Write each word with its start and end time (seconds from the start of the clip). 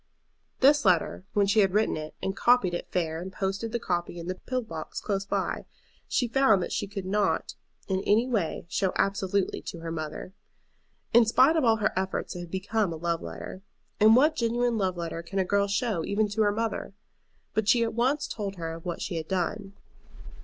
This 0.61 0.83
letter, 0.83 1.25
when 1.33 1.45
she 1.45 1.59
had 1.59 1.75
written 1.75 1.95
it 1.95 2.15
and 2.23 2.35
copied 2.35 2.73
it 2.73 2.89
fair 2.89 3.21
and 3.21 3.31
posted 3.31 3.71
the 3.71 3.77
copy 3.77 4.17
in 4.17 4.25
the 4.25 4.33
pillar 4.33 4.63
box 4.63 4.99
close 4.99 5.27
by, 5.27 5.67
she 6.07 6.27
found 6.27 6.63
that 6.63 6.71
she 6.71 6.87
could 6.87 7.05
not 7.05 7.53
in 7.87 7.99
any 8.01 8.27
way 8.27 8.65
show 8.67 8.93
absolutely 8.95 9.61
to 9.61 9.81
her 9.81 9.91
mother. 9.91 10.33
In 11.13 11.23
spite 11.23 11.55
of 11.55 11.63
all 11.63 11.75
her 11.75 11.93
efforts 11.95 12.35
it 12.35 12.39
had 12.39 12.49
become 12.49 12.91
a 12.91 12.95
love 12.95 13.21
letter. 13.21 13.61
And 13.99 14.15
what 14.15 14.35
genuine 14.35 14.75
love 14.75 14.97
letter 14.97 15.21
can 15.21 15.37
a 15.37 15.45
girl 15.45 15.67
show 15.67 16.03
even 16.03 16.27
to 16.29 16.41
her 16.41 16.51
mother? 16.51 16.95
But 17.53 17.67
she 17.69 17.83
at 17.83 17.93
once 17.93 18.27
told 18.27 18.55
her 18.55 18.73
of 18.73 18.85
what 18.87 19.03
she 19.03 19.17
had 19.17 19.27
done. 19.27 19.73